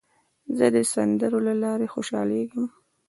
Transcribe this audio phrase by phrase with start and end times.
[0.57, 2.65] زه د سندرو له لارې خوشحالېږم.